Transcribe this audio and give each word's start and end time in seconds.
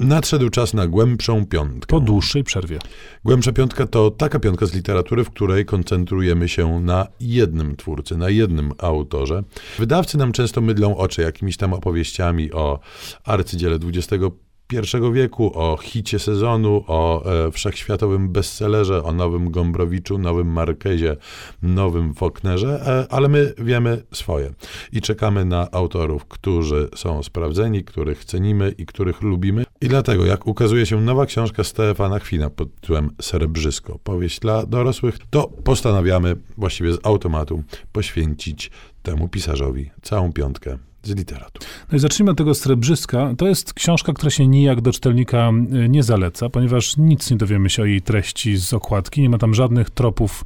Nadszedł 0.00 0.50
czas 0.50 0.74
na 0.74 0.86
głębszą 0.86 1.46
piątkę. 1.46 1.86
Po 1.86 2.00
dłuższej 2.00 2.44
przerwie. 2.44 2.78
Głębsza 3.24 3.52
piątka 3.52 3.86
to 3.86 4.10
taka 4.10 4.38
piątka 4.38 4.66
z 4.66 4.74
literatury, 4.74 5.24
w 5.24 5.30
której 5.30 5.64
koncentrujemy 5.64 6.48
się 6.48 6.80
na 6.80 7.06
jednym 7.20 7.76
twórcy, 7.76 8.16
na 8.16 8.30
jednym 8.30 8.72
autorze. 8.78 9.42
Wydawcy 9.78 10.18
nam 10.18 10.32
często 10.32 10.60
mydlą 10.60 10.96
oczy 10.96 11.22
jakimiś 11.22 11.56
tam 11.56 11.72
opowieściami 11.72 12.52
o 12.52 12.80
arcydziele 13.24 13.78
XX 13.84 14.24
I 14.72 15.12
wieku, 15.12 15.58
o 15.58 15.76
hicie 15.76 16.18
sezonu, 16.18 16.84
o 16.86 17.24
e, 17.24 17.50
wszechświatowym 17.50 18.28
bestsellerze, 18.28 19.02
o 19.02 19.12
nowym 19.12 19.50
Gombrowiczu, 19.50 20.18
nowym 20.18 20.52
Markezie, 20.52 21.16
nowym 21.62 22.14
Faulknerze, 22.14 22.82
e, 22.86 23.12
ale 23.12 23.28
my 23.28 23.54
wiemy 23.58 24.02
swoje 24.12 24.52
i 24.92 25.00
czekamy 25.00 25.44
na 25.44 25.70
autorów, 25.70 26.24
którzy 26.24 26.88
są 26.94 27.22
sprawdzeni, 27.22 27.84
których 27.84 28.24
cenimy 28.24 28.74
i 28.78 28.86
których 28.86 29.22
lubimy. 29.22 29.64
I 29.80 29.88
dlatego, 29.88 30.26
jak 30.26 30.46
ukazuje 30.46 30.86
się 30.86 31.00
nowa 31.00 31.26
książka 31.26 31.64
Stefana 31.64 32.18
Chwina 32.18 32.50
pod 32.50 32.74
tytułem 32.74 33.10
Srebrzysko, 33.20 33.98
powieść 34.04 34.40
dla 34.40 34.66
dorosłych, 34.66 35.18
to 35.30 35.48
postanawiamy 35.64 36.36
właściwie 36.56 36.92
z 36.92 36.98
automatu 37.02 37.62
poświęcić 37.92 38.70
temu 39.02 39.28
pisarzowi 39.28 39.90
całą 40.02 40.32
piątkę 40.32 40.89
z 41.02 41.16
literatury. 41.16 41.66
No 41.92 41.96
i 41.96 42.00
zacznijmy 42.00 42.30
od 42.30 42.38
tego 42.38 42.54
Srebrzyska. 42.54 43.34
To 43.38 43.48
jest 43.48 43.74
książka, 43.74 44.12
która 44.12 44.30
się 44.30 44.46
nijak 44.46 44.80
do 44.80 44.92
czytelnika 44.92 45.50
y, 45.84 45.88
nie 45.88 46.02
zaleca, 46.02 46.48
ponieważ 46.48 46.96
nic 46.96 47.30
nie 47.30 47.36
dowiemy 47.36 47.70
się 47.70 47.82
o 47.82 47.84
jej 47.84 48.02
treści 48.02 48.56
z 48.56 48.72
okładki. 48.72 49.22
Nie 49.22 49.30
ma 49.30 49.38
tam 49.38 49.54
żadnych 49.54 49.90
tropów 49.90 50.44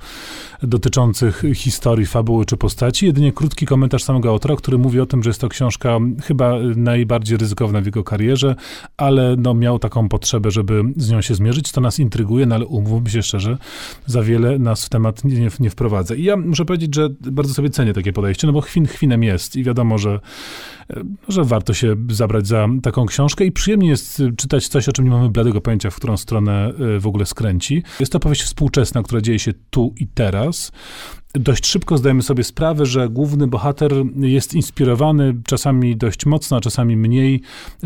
dotyczących 0.63 1.43
historii, 1.55 2.07
fabuły 2.07 2.45
czy 2.45 2.57
postaci. 2.57 3.07
Jedynie 3.07 3.33
krótki 3.33 3.67
komentarz 3.67 4.03
samego 4.03 4.29
autora, 4.29 4.57
który 4.57 4.79
mówi 4.79 5.01
o 5.01 5.07
tym, 5.07 5.23
że 5.23 5.31
jest 5.31 5.41
to 5.41 5.49
książka 5.49 5.99
chyba 6.23 6.59
najbardziej 6.77 7.39
ryzykowna 7.39 7.81
w 7.81 7.87
jego 7.87 8.05
karierze, 8.05 8.57
ale 8.97 9.37
no, 9.39 9.55
miał 9.55 9.79
taką 9.79 10.09
potrzebę, 10.09 10.51
żeby 10.51 10.83
z 10.97 11.11
nią 11.11 11.21
się 11.21 11.35
zmierzyć. 11.35 11.73
To 11.73 11.81
nas 11.81 11.99
intryguje, 11.99 12.47
no 12.47 12.55
ale 12.55 12.67
umówmy 12.67 13.11
się 13.11 13.23
szczerze, 13.23 13.59
za 14.07 14.23
wiele 14.23 14.59
nas 14.59 14.85
w 14.85 14.89
temat 14.89 15.25
nie, 15.25 15.49
nie 15.61 15.71
wprowadza. 15.71 16.15
I 16.15 16.23
ja 16.25 16.37
muszę 16.37 16.65
powiedzieć, 16.65 16.95
że 16.95 17.09
bardzo 17.21 17.55
sobie 17.55 17.71
cenię 17.71 17.93
takie 17.93 18.13
podejście, 18.13 18.47
no 18.47 18.53
bo 18.53 18.61
chwin 18.61 18.87
chwinem 18.87 19.23
jest 19.23 19.57
i 19.57 19.65
wiadomo, 19.65 19.99
że 19.99 20.21
że 21.29 21.45
warto 21.45 21.75
się 21.75 21.97
zabrać 22.11 22.47
za 22.47 22.69
taką 22.83 23.07
książkę 23.07 23.45
i 23.45 23.53
przyjemnie 23.53 23.89
jest 23.89 24.23
czytać 24.37 24.69
coś, 24.69 24.89
o 24.89 24.93
czym 24.93 25.05
nie 25.05 25.11
mamy 25.11 25.29
bladego 25.29 25.61
pojęcia, 25.61 25.91
w 25.91 25.97
którą 25.97 26.17
stronę 26.17 26.73
e, 26.97 27.01
w 27.01 27.07
ogóle 27.07 27.27
skręci. 27.27 27.83
Jest 28.01 28.13
to 28.13 28.21
powieść 28.21 28.43
współczesna, 28.43 29.03
która 29.03 29.21
dzieje 29.21 29.39
się 29.39 29.53
tu 29.71 29.95
i 29.97 30.07
teraz 30.07 30.73
dość 31.35 31.67
szybko 31.67 31.99
zdajemy 31.99 32.23
sobie 32.23 32.45
sprawę, 32.45 32.87
że 32.87 33.09
główny 33.09 33.47
bohater 33.47 33.93
jest 34.17 34.55
inspirowany 34.55 35.35
czasami 35.47 35.97
dość 35.97 36.27
mocno, 36.27 36.57
a 36.57 36.61
czasami 36.61 36.97
mniej 36.97 37.41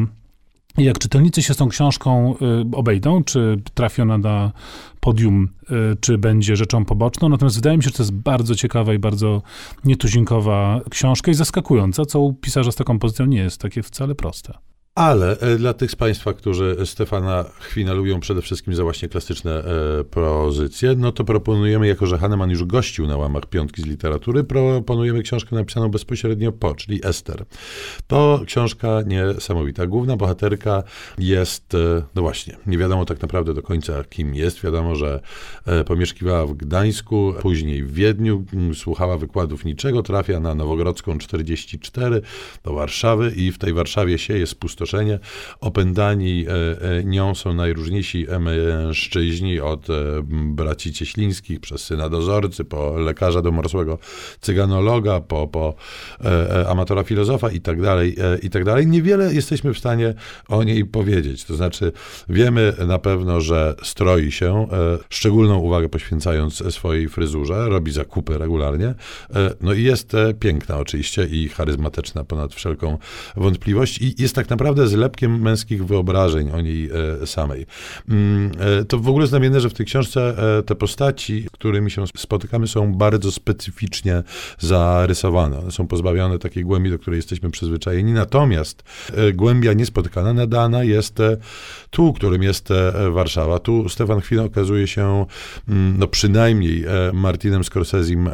jak 0.79 0.99
czytelnicy 0.99 1.43
się 1.43 1.55
z 1.55 1.57
tą 1.57 1.69
książką 1.69 2.35
y, 2.73 2.77
obejdą, 2.77 3.25
czy 3.25 3.63
trafi 3.75 4.03
ona 4.03 4.19
na 4.19 4.53
podium, 5.01 5.49
y, 5.63 5.97
czy 6.01 6.19
będzie 6.19 6.57
rzeczą 6.57 6.85
poboczną. 6.85 7.29
Natomiast 7.29 7.57
wydaje 7.57 7.77
mi 7.77 7.83
się, 7.83 7.89
że 7.89 7.97
to 7.97 8.03
jest 8.03 8.13
bardzo 8.13 8.55
ciekawa 8.55 8.95
i 8.95 8.99
bardzo 8.99 9.43
nietuzinkowa 9.85 10.81
książka 10.91 11.31
i 11.31 11.35
zaskakująca, 11.35 12.05
co 12.05 12.21
u 12.21 12.33
pisarza 12.35 12.73
z 12.73 12.77
taką 12.77 12.99
pozycją 12.99 13.27
nie 13.27 13.39
jest 13.39 13.61
takie 13.61 13.83
wcale 13.83 14.15
proste. 14.15 14.55
Ale 14.95 15.39
e, 15.39 15.57
dla 15.57 15.75
tych 15.75 15.91
z 15.91 15.97
Państwa, 15.97 16.33
którzy 16.33 16.77
Stefana 16.85 17.45
Chwina 17.61 17.93
lubią 17.93 18.21
przede 18.21 18.43
wszystkim 18.43 18.75
za 18.75 18.83
właśnie 18.83 19.09
klasyczne 19.09 19.65
e, 19.65 20.05
pozycje, 20.05 20.95
no 20.97 21.13
to 21.13 21.25
proponujemy, 21.25 21.87
jako 21.87 22.07
że 22.07 22.19
Hahnemann 22.19 22.51
już 22.51 22.65
gościł 22.65 23.07
na 23.07 23.17
łamach 23.17 23.47
piątki 23.47 23.83
z 23.83 23.87
literatury, 23.87 24.45
proponujemy 24.45 25.23
książkę 25.23 25.57
napisaną 25.57 25.89
bezpośrednio 25.89 26.53
po, 26.53 26.75
czyli 26.75 27.01
Ester. 27.07 27.45
To 28.07 28.41
książka 28.47 29.03
niesamowita. 29.07 29.87
Główna 29.87 30.17
bohaterka 30.17 30.83
jest, 31.19 31.75
e, 31.75 32.03
no 32.15 32.23
właśnie, 32.23 32.57
nie 32.67 32.79
wiadomo 32.79 33.05
tak 33.05 33.23
naprawdę 33.23 33.55
do 33.55 33.63
końca 33.63 34.05
kim 34.05 34.35
jest. 34.35 34.63
Wiadomo, 34.63 34.95
że 34.95 35.21
e, 35.67 35.85
pomieszkiwała 35.85 36.47
w 36.47 36.55
Gdańsku, 36.55 37.35
później 37.41 37.85
w 37.85 37.95
Wiedniu, 37.95 38.45
słuchała 38.75 39.19
wykładów 39.19 39.65
niczego, 39.65 40.03
trafia 40.03 40.41
na 40.41 40.55
Nowogrodzką 40.55 41.19
44 41.19 42.21
do 42.65 42.73
Warszawy 42.73 43.33
i 43.37 43.53
w 43.53 43.59
tej 43.59 43.73
Warszawie 43.73 44.19
się 44.19 44.39
jest 44.39 44.55
pusto 44.55 44.84
Opędani 45.61 46.47
e, 46.49 46.53
e, 46.99 47.05
nią 47.05 47.35
są 47.35 47.55
najróżniejsi 47.55 48.27
mężczyźni, 48.41 49.61
od 49.61 49.91
e, 49.91 49.93
braci 50.29 50.93
cieślińskich, 50.93 51.61
przez 51.61 51.85
syna 51.85 52.09
dozorcy, 52.09 52.65
po 52.65 52.99
lekarza 52.99 53.43
domorosłego 53.43 53.99
cyganologa, 54.41 55.21
po, 55.21 55.49
po 55.49 55.75
amatora 56.69 57.03
filozofa 57.03 57.51
i 57.51 57.61
tak 57.61 57.83
dalej, 57.83 58.17
i 58.43 58.51
tak 58.51 58.65
dalej. 58.65 58.87
Niewiele 58.87 59.35
jesteśmy 59.35 59.75
w 59.75 59.79
stanie 59.79 60.15
o 60.49 60.63
niej 60.63 60.85
powiedzieć. 60.85 61.45
To 61.45 61.57
znaczy, 61.57 61.93
wiemy 62.29 62.73
na 62.87 62.99
pewno, 62.99 63.41
że 63.41 63.75
stroi 63.83 64.33
się, 64.33 64.67
szczególną 65.09 65.59
uwagę 65.59 65.89
poświęcając 65.89 66.75
swojej 66.75 67.09
fryzurze, 67.09 67.69
robi 67.69 67.93
zakupy 67.93 68.39
regularnie. 68.39 68.95
No 69.61 69.73
i 69.73 69.83
jest 69.83 70.13
piękna 70.41 70.79
oczywiście 70.79 71.27
i 71.27 71.49
charyzmatyczna 71.49 72.25
ponad 72.25 72.55
wszelką 72.55 72.99
wątpliwość 73.37 73.99
i 74.03 74.15
jest 74.23 74.35
tak 74.35 74.51
naprawdę 74.51 74.74
naprawdę 74.75 74.97
zlepkiem 74.97 75.41
męskich 75.41 75.87
wyobrażeń 75.87 76.51
o 76.51 76.61
niej 76.61 76.91
e, 77.23 77.27
samej. 77.27 77.67
Mm, 78.09 78.51
e, 78.81 78.85
to 78.85 78.99
w 78.99 79.09
ogóle 79.09 79.27
znamienne, 79.27 79.61
że 79.61 79.71
w 79.71 79.75
tej 79.75 79.87
książce 79.87 80.35
e, 80.59 80.63
te 80.63 80.75
postaci, 80.75 81.47
którymi 81.53 81.91
się 81.91 82.05
spotykamy, 82.17 82.67
są 82.67 82.95
bardzo 82.95 83.33
specyficznie 83.33 84.23
zarysowane. 84.59 85.59
One 85.59 85.71
są 85.71 85.87
pozbawione 85.87 86.39
takiej 86.39 86.65
głębi, 86.65 86.91
do 86.91 86.99
której 86.99 87.19
jesteśmy 87.19 87.51
przyzwyczajeni. 87.51 88.13
Natomiast 88.13 88.83
głębia 89.35 89.73
niespotykana, 89.73 90.33
nadana 90.33 90.85
jest 90.85 91.19
tu, 91.91 92.13
którym 92.13 92.43
jest 92.43 92.69
Warszawa. 93.13 93.59
Tu 93.59 93.89
Stefan 93.89 94.21
Chwila 94.21 94.43
okazuje 94.43 94.87
się 94.87 95.27
mm, 95.69 95.99
no 95.99 96.09
przynajmniej 96.09 96.85
Martinem 97.13 97.65
Scorsesim 97.65 98.31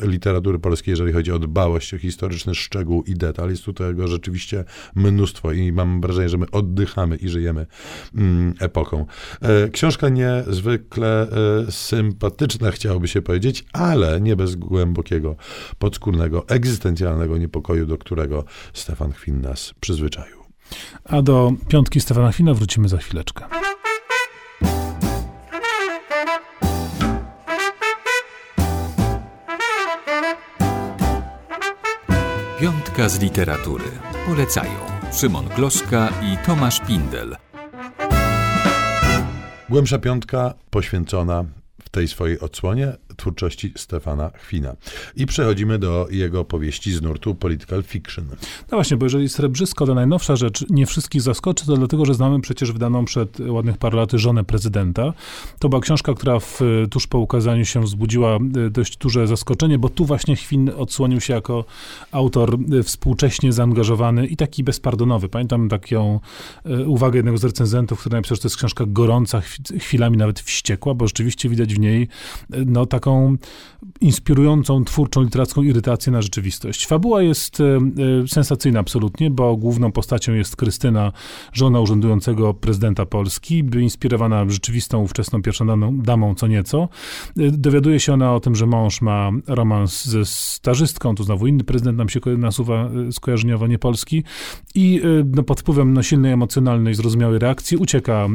literatury 0.00 0.58
polskiej, 0.58 0.92
jeżeli 0.92 1.12
chodzi 1.12 1.32
o 1.32 1.38
dbałość 1.38 1.94
o 1.94 1.98
historyczny 1.98 2.54
szczegół 2.54 3.02
i 3.02 3.14
detal. 3.14 3.50
Jest 3.50 3.64
tu 3.64 3.72
tego 3.72 4.08
rzeczywiście 4.08 4.64
mnóstwo 4.94 5.52
i 5.52 5.72
mam 5.84 6.00
wrażenie, 6.00 6.28
że 6.28 6.38
my 6.38 6.50
oddychamy 6.50 7.16
i 7.16 7.28
żyjemy 7.28 7.66
mm, 8.14 8.54
epoką. 8.60 9.06
E, 9.42 9.68
książka 9.68 10.08
niezwykle 10.08 11.28
e, 11.66 11.72
sympatyczna, 11.72 12.70
chciałoby 12.70 13.08
się 13.08 13.22
powiedzieć, 13.22 13.64
ale 13.72 14.20
nie 14.20 14.36
bez 14.36 14.56
głębokiego, 14.56 15.36
podskórnego, 15.78 16.48
egzystencjalnego 16.48 17.38
niepokoju, 17.38 17.86
do 17.86 17.98
którego 17.98 18.44
Stefan 18.72 19.12
Chwin 19.12 19.40
nas 19.40 19.74
przyzwyczaił. 19.80 20.40
A 21.04 21.22
do 21.22 21.52
piątki 21.68 22.00
Stefana 22.00 22.32
Chwina 22.32 22.54
wrócimy 22.54 22.88
za 22.88 22.96
chwileczkę. 22.96 23.44
Piątka 32.60 33.08
z 33.08 33.20
literatury. 33.20 33.84
Polecają 34.26 34.89
Szymon 35.10 35.48
Gloszka 35.56 36.08
i 36.22 36.46
Tomasz 36.46 36.80
Pindel. 36.80 37.36
Głębsza 39.68 39.98
piątka 39.98 40.54
poświęcona 40.70 41.44
w 41.82 41.88
tej 41.88 42.08
swojej 42.08 42.40
odsłonie 42.40 42.92
twórczości 43.20 43.72
Stefana 43.76 44.30
Chwina. 44.34 44.76
I 45.16 45.26
przechodzimy 45.26 45.78
do 45.78 46.06
jego 46.10 46.44
powieści 46.44 46.92
z 46.92 47.02
nurtu 47.02 47.34
Political 47.34 47.82
Fiction. 47.82 48.24
No 48.70 48.76
właśnie, 48.76 48.96
bo 48.96 49.06
jeżeli 49.06 49.28
Srebrzysko 49.28 49.86
to 49.86 49.94
najnowsza 49.94 50.36
rzecz, 50.36 50.64
nie 50.70 50.86
wszystkich 50.86 51.22
zaskoczy, 51.22 51.66
to 51.66 51.76
dlatego, 51.76 52.04
że 52.04 52.14
znamy 52.14 52.40
przecież 52.40 52.72
wydaną 52.72 53.04
przed 53.04 53.40
ładnych 53.40 53.78
paru 53.78 53.96
laty 53.98 54.18
żonę 54.18 54.44
prezydenta. 54.44 55.12
To 55.58 55.68
była 55.68 55.80
książka, 55.82 56.14
która 56.14 56.40
w, 56.40 56.60
tuż 56.90 57.06
po 57.06 57.18
ukazaniu 57.18 57.64
się 57.64 57.80
wzbudziła 57.82 58.36
e, 58.36 58.70
dość 58.70 58.96
duże 58.96 59.26
zaskoczenie, 59.26 59.78
bo 59.78 59.88
tu 59.88 60.04
właśnie 60.04 60.36
Chwin 60.36 60.70
odsłonił 60.76 61.20
się 61.20 61.34
jako 61.34 61.64
autor 62.12 62.58
e, 62.78 62.82
współcześnie 62.82 63.52
zaangażowany 63.52 64.26
i 64.26 64.36
taki 64.36 64.64
bezpardonowy. 64.64 65.28
Pamiętam 65.28 65.68
taką 65.68 66.20
e, 66.64 66.86
uwagę 66.86 67.18
jednego 67.18 67.38
z 67.38 67.44
recenzentów, 67.44 68.00
który 68.00 68.16
napisał, 68.16 68.36
że 68.36 68.42
to 68.42 68.48
jest 68.48 68.56
książka 68.56 68.84
gorąca, 68.86 69.42
chwilami 69.80 70.16
nawet 70.16 70.40
wściekła, 70.40 70.94
bo 70.94 71.06
rzeczywiście 71.06 71.48
widać 71.48 71.74
w 71.74 71.78
niej 71.78 72.08
no, 72.66 72.86
taką 72.86 73.09
inspirującą, 74.00 74.84
twórczą, 74.84 75.22
literacką 75.22 75.62
irytację 75.62 76.12
na 76.12 76.22
rzeczywistość. 76.22 76.86
Fabuła 76.86 77.22
jest 77.22 77.58
sensacyjna 78.26 78.80
absolutnie, 78.80 79.30
bo 79.30 79.56
główną 79.56 79.92
postacią 79.92 80.34
jest 80.34 80.56
Krystyna, 80.56 81.12
żona 81.52 81.80
urzędującego 81.80 82.54
prezydenta 82.54 83.06
Polski, 83.06 83.64
inspirowana 83.80 84.50
rzeczywistą 84.50 85.02
ówczesną 85.02 85.42
pierwszą 85.42 85.92
damą 86.02 86.34
co 86.34 86.46
nieco. 86.46 86.88
Dowiaduje 87.36 88.00
się 88.00 88.12
ona 88.12 88.34
o 88.34 88.40
tym, 88.40 88.54
że 88.54 88.66
mąż 88.66 89.00
ma 89.00 89.30
romans 89.46 90.04
ze 90.04 90.24
stażystką, 90.24 91.14
tu 91.14 91.22
znowu 91.22 91.46
inny 91.46 91.64
prezydent 91.64 91.98
nam 91.98 92.08
się 92.08 92.20
nasuwa 92.38 92.90
e, 93.08 93.12
skojarzeniowo, 93.12 93.66
nie 93.66 93.78
polski 93.78 94.24
i 94.74 95.00
e, 95.04 95.24
no, 95.34 95.42
pod 95.42 95.60
wpływem 95.60 95.92
no, 95.92 96.02
silnej 96.02 96.32
emocjonalnej, 96.32 96.94
zrozumiałej 96.94 97.38
reakcji 97.38 97.76
ucieka 97.76 98.26
e, 98.26 98.28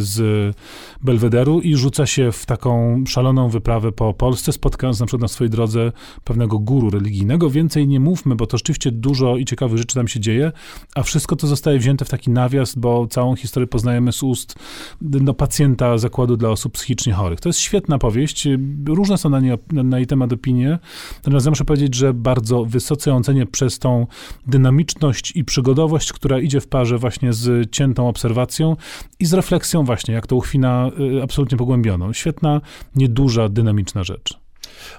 z 0.00 0.56
Belwederu 1.02 1.60
i 1.60 1.76
rzuca 1.76 2.06
się 2.06 2.32
w 2.32 2.46
taką 2.46 3.04
szaloną 3.06 3.48
wyprawę 3.48 3.92
po 3.92 4.14
Polsce, 4.22 4.52
spotkając 4.52 5.00
na 5.00 5.06
przykład 5.06 5.22
na 5.22 5.28
swojej 5.28 5.50
drodze 5.50 5.92
pewnego 6.24 6.58
guru 6.58 6.90
religijnego. 6.90 7.50
Więcej 7.50 7.88
nie 7.88 8.00
mówmy, 8.00 8.34
bo 8.34 8.46
to 8.46 8.58
rzeczywiście 8.58 8.90
dużo 8.90 9.36
i 9.36 9.44
ciekawych 9.44 9.78
rzeczy 9.78 9.94
tam 9.94 10.08
się 10.08 10.20
dzieje, 10.20 10.52
a 10.94 11.02
wszystko 11.02 11.36
to 11.36 11.46
zostaje 11.46 11.78
wzięte 11.78 12.04
w 12.04 12.08
taki 12.08 12.30
nawias, 12.30 12.74
bo 12.74 13.06
całą 13.06 13.36
historię 13.36 13.66
poznajemy 13.66 14.12
z 14.12 14.22
ust 14.22 14.54
no, 15.00 15.34
pacjenta 15.34 15.98
zakładu 15.98 16.36
dla 16.36 16.48
osób 16.48 16.72
psychicznie 16.72 17.12
chorych. 17.12 17.40
To 17.40 17.48
jest 17.48 17.58
świetna 17.58 17.98
powieść. 17.98 18.48
Różne 18.86 19.18
są 19.18 19.30
na, 19.30 19.40
nie, 19.40 19.58
na 19.72 19.98
jej 19.98 20.06
temat 20.06 20.32
opinie. 20.32 20.78
Natomiast 21.16 21.48
muszę 21.48 21.64
powiedzieć, 21.64 21.94
że 21.94 22.14
bardzo 22.14 22.64
wysoce 22.64 23.10
ją 23.10 23.22
cenię 23.22 23.46
przez 23.46 23.78
tą 23.78 24.06
dynamiczność 24.46 25.32
i 25.36 25.44
przygodowość, 25.44 26.12
która 26.12 26.38
idzie 26.38 26.60
w 26.60 26.68
parze 26.68 26.98
właśnie 26.98 27.32
z 27.32 27.70
ciętą 27.70 28.08
obserwacją 28.08 28.76
i 29.20 29.26
z 29.26 29.32
refleksją 29.32 29.84
właśnie, 29.84 30.14
jak 30.14 30.26
to 30.26 30.36
uchwina 30.36 30.90
y, 31.18 31.22
absolutnie 31.22 31.58
pogłębioną. 31.58 32.12
Świetna, 32.12 32.60
nieduża, 32.96 33.48
dynamiczna 33.48 34.04
rzecz. 34.04 34.11
rzecz. 34.12 34.41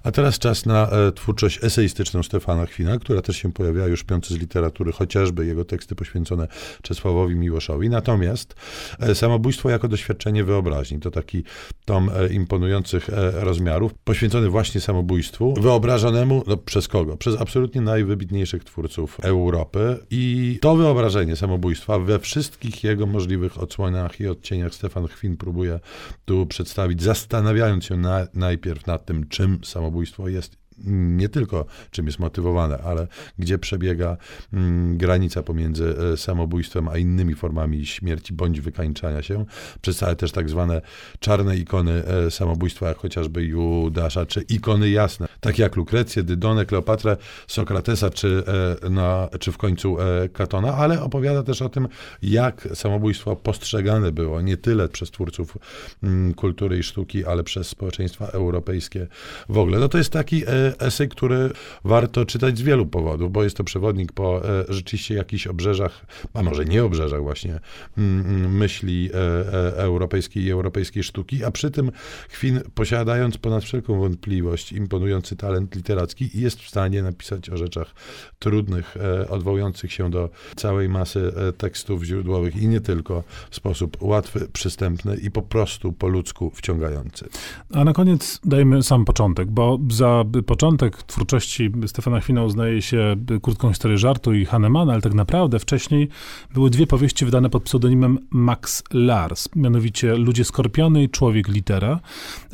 A 0.03 0.11
teraz 0.11 0.39
czas 0.39 0.65
na 0.65 0.89
e, 0.89 1.11
twórczość 1.11 1.63
eseistyczną 1.63 2.23
Stefana 2.23 2.65
Chwina, 2.65 2.97
która 2.97 3.21
też 3.21 3.37
się 3.37 3.53
pojawiała 3.53 3.87
już 3.87 4.01
w 4.01 4.05
z 4.27 4.31
literatury, 4.31 4.91
chociażby 4.91 5.45
jego 5.45 5.65
teksty 5.65 5.95
poświęcone 5.95 6.47
Czesławowi 6.81 7.35
Miłoszowi. 7.35 7.89
Natomiast 7.89 8.55
e, 8.99 9.15
samobójstwo 9.15 9.69
jako 9.69 9.87
doświadczenie 9.87 10.43
wyobraźni 10.43 10.99
to 10.99 11.11
taki 11.11 11.43
tom 11.85 12.09
e, 12.15 12.33
imponujących 12.33 13.09
rozmiarów, 13.33 13.93
poświęcony 14.03 14.49
właśnie 14.49 14.81
samobójstwu, 14.81 15.53
wyobrażonemu 15.61 16.43
no, 16.47 16.57
przez 16.57 16.87
kogo? 16.87 17.17
Przez 17.17 17.41
absolutnie 17.41 17.81
najwybitniejszych 17.81 18.63
twórców 18.63 19.19
Europy. 19.23 19.97
I 20.11 20.57
to 20.61 20.75
wyobrażenie 20.75 21.35
samobójstwa 21.35 21.99
we 21.99 22.19
wszystkich 22.19 22.83
jego 22.83 23.05
możliwych 23.05 23.61
odsłonach 23.61 24.19
i 24.19 24.27
odcieniach 24.27 24.73
Stefan 24.73 25.07
Chwin 25.07 25.37
próbuje 25.37 25.79
tu 26.25 26.45
przedstawić, 26.45 27.03
zastanawiając 27.03 27.85
się 27.85 27.97
na, 27.97 28.27
najpierw 28.33 28.87
nad 28.87 29.05
tym, 29.05 29.27
czym 29.27 29.59
samobójstwo 29.73 30.29
jest 30.29 30.62
nie 30.87 31.29
tylko 31.29 31.65
czym 31.91 32.05
jest 32.05 32.19
motywowane, 32.19 32.77
ale 32.77 33.07
gdzie 33.39 33.57
przebiega 33.57 34.17
mm, 34.53 34.97
granica 34.97 35.43
pomiędzy 35.43 35.95
e, 36.13 36.17
samobójstwem 36.17 36.87
a 36.87 36.97
innymi 36.97 37.35
formami 37.35 37.85
śmierci 37.85 38.33
bądź 38.33 38.61
wykańczania 38.61 39.21
się. 39.21 39.45
Przedstawia 39.81 40.15
też 40.15 40.31
tak 40.31 40.49
zwane 40.49 40.81
czarne 41.19 41.57
ikony 41.57 42.03
e, 42.05 42.31
samobójstwa, 42.31 42.87
jak 42.87 42.97
chociażby 42.97 43.43
Judasza, 43.43 44.25
czy 44.25 44.41
ikony 44.41 44.89
jasne, 44.89 45.27
takie 45.39 45.63
jak 45.63 45.75
Lukrecję, 45.75 46.23
Dydonę, 46.23 46.65
Kleopatrę, 46.65 47.17
Sokratesa, 47.47 48.09
czy, 48.09 48.43
e, 48.83 48.89
na, 48.89 49.29
czy 49.39 49.51
w 49.51 49.57
końcu 49.57 49.97
Katona, 50.33 50.73
ale 50.73 51.03
opowiada 51.03 51.43
też 51.43 51.61
o 51.61 51.69
tym, 51.69 51.87
jak 52.21 52.67
samobójstwo 52.73 53.35
postrzegane 53.35 54.11
było 54.11 54.41
nie 54.41 54.57
tyle 54.57 54.89
przez 54.89 55.11
twórców 55.11 55.57
mm, 56.03 56.33
kultury 56.33 56.77
i 56.77 56.83
sztuki, 56.83 57.25
ale 57.25 57.43
przez 57.43 57.67
społeczeństwa 57.67 58.25
europejskie 58.25 59.07
w 59.49 59.57
ogóle. 59.57 59.79
No 59.79 59.89
to 59.89 59.97
jest 59.97 60.09
taki 60.09 60.43
esej, 60.79 61.09
który 61.09 61.49
warto 61.83 62.25
czytać 62.25 62.57
z 62.57 62.61
wielu 62.61 62.85
powodów, 62.85 63.31
bo 63.31 63.43
jest 63.43 63.57
to 63.57 63.63
przewodnik 63.63 64.11
po 64.11 64.49
e, 64.49 64.65
rzeczywiście 64.69 65.15
jakichś 65.15 65.47
obrzeżach, 65.47 66.05
a 66.33 66.43
może 66.43 66.65
nie 66.65 66.83
obrzeżach 66.83 67.21
właśnie, 67.21 67.59
mm, 67.97 68.25
mm, 68.25 68.57
myśli 68.57 69.09
e, 69.13 69.17
e, 69.17 69.75
europejskiej 69.77 70.43
i 70.43 70.51
europejskiej 70.51 71.03
sztuki, 71.03 71.43
a 71.43 71.51
przy 71.51 71.71
tym 71.71 71.91
Chwin, 72.29 72.61
posiadając 72.75 73.37
ponad 73.37 73.63
wszelką 73.63 73.99
wątpliwość 73.99 74.71
imponujący 74.71 75.35
talent 75.35 75.75
literacki, 75.75 76.29
jest 76.33 76.59
w 76.59 76.69
stanie 76.69 77.03
napisać 77.03 77.49
o 77.49 77.57
rzeczach 77.57 77.95
trudnych, 78.39 78.95
odwołujących 79.29 79.93
się 79.93 80.09
do 80.09 80.29
całej 80.55 80.89
masy 80.89 81.33
tekstów 81.57 82.03
źródłowych 82.03 82.55
i 82.55 82.67
nie 82.67 82.81
tylko 82.81 83.23
w 83.49 83.55
sposób 83.55 83.97
łatwy, 84.01 84.47
przystępny 84.53 85.15
i 85.15 85.31
po 85.31 85.41
prostu 85.41 85.93
po 85.93 86.07
ludzku 86.07 86.51
wciągający. 86.55 87.29
A 87.73 87.83
na 87.83 87.93
koniec 87.93 88.39
dajmy 88.43 88.83
sam 88.83 89.05
początek, 89.05 89.51
bo 89.51 89.79
za 89.91 90.23
początek 90.53 91.03
twórczości 91.03 91.71
Stefana 91.87 92.19
Chwina 92.19 92.43
uznaje 92.43 92.81
się 92.81 93.15
krótką 93.41 93.69
historię 93.69 93.97
żartu 93.97 94.33
i 94.33 94.45
Hahnemana, 94.45 94.93
ale 94.93 95.01
tak 95.01 95.13
naprawdę 95.13 95.59
wcześniej 95.59 96.09
były 96.53 96.69
dwie 96.69 96.87
powieści 96.87 97.25
wydane 97.25 97.49
pod 97.49 97.63
pseudonimem 97.63 98.19
Max 98.29 98.83
Lars, 98.91 99.49
mianowicie 99.55 100.15
Ludzie 100.15 100.45
Skorpiony 100.45 101.03
i 101.03 101.09
Człowiek 101.09 101.47
Litera. 101.47 101.99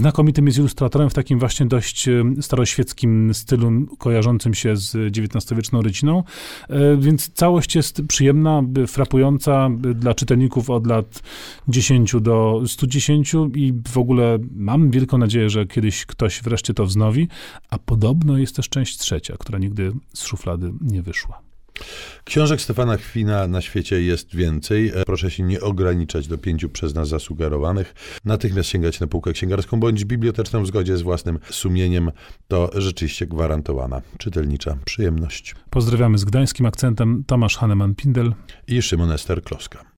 znakomitym 0.00 0.46
jest 0.46 0.58
ilustratorem 0.58 1.10
w 1.10 1.14
takim 1.14 1.38
właśnie 1.38 1.66
dość 1.66 2.08
staroświeckim 2.40 3.34
stylu 3.34 3.96
kojarzącym 3.98 4.54
się 4.54 4.76
z 4.76 4.96
XIX-wieczną 5.16 5.82
ryciną, 5.82 6.22
e, 6.68 6.96
więc 6.96 7.30
całość 7.30 7.74
jest 7.74 8.02
przyjemna, 8.08 8.62
frapująca 8.86 9.70
dla 9.94 10.14
czytelników 10.14 10.70
od 10.70 10.86
lat 10.86 11.22
10 11.68 12.20
do 12.20 12.62
110 12.66 13.34
i 13.54 13.74
w 13.88 13.98
ogóle 13.98 14.38
mam 14.56 14.90
wielką 14.90 15.18
nadzieję, 15.18 15.50
że 15.50 15.66
kiedyś 15.66 16.06
ktoś 16.06 16.42
wreszcie 16.42 16.74
to 16.74 16.86
wznowi, 16.86 17.28
a 17.70 17.78
podobno 17.78 18.38
jest 18.38 18.56
też 18.56 18.68
część 18.68 18.98
trzecia, 18.98 19.36
która 19.38 19.58
nigdy 19.58 19.92
z 20.14 20.24
szuflady 20.24 20.72
nie 20.80 21.02
wyszła. 21.02 21.49
Książek 22.24 22.60
Stefana 22.60 22.96
Chwina 22.96 23.46
na 23.46 23.60
świecie 23.60 24.02
jest 24.02 24.34
więcej. 24.36 24.92
Proszę 25.06 25.30
się 25.30 25.42
nie 25.42 25.60
ograniczać 25.60 26.28
do 26.28 26.38
pięciu 26.38 26.68
przez 26.68 26.94
nas 26.94 27.08
zasugerowanych. 27.08 27.94
Natychmiast 28.24 28.68
sięgać 28.68 29.00
na 29.00 29.06
półkę 29.06 29.32
księgarską 29.32 29.80
bądź 29.80 30.04
biblioteczną 30.04 30.62
w 30.62 30.66
zgodzie 30.66 30.96
z 30.96 31.02
własnym 31.02 31.38
sumieniem. 31.50 32.10
To 32.48 32.70
rzeczywiście 32.74 33.26
gwarantowana 33.26 34.02
czytelnicza 34.18 34.76
przyjemność. 34.84 35.54
Pozdrawiamy 35.70 36.18
z 36.18 36.24
gdańskim 36.24 36.66
akcentem 36.66 37.24
Tomasz 37.26 37.58
Haneman-Pindel 37.58 38.32
i 38.66 38.82
Szymon 38.82 39.12
Ester 39.12 39.42
Kloska. 39.42 39.90